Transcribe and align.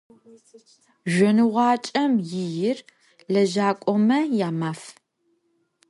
Zjonığuaç'em 1.13 2.13
yi 2.29 2.43
yir– 2.57 2.79
lejak'ome 3.33 4.19
ya 4.39 4.49
Maf. 4.59 4.81